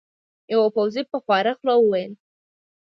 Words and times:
یوه 0.53 0.67
پوځي 0.75 1.03
په 1.11 1.17
خواره 1.23 1.51
خوله 1.57 1.75
وویل. 1.77 2.13